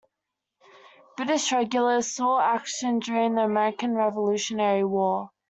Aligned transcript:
British 1.15 1.51
regulars 1.51 2.11
saw 2.15 2.41
action 2.41 2.97
during 2.97 3.35
the 3.35 3.43
American 3.43 3.93
Revolutionary 3.93 4.83
War. 4.83 5.29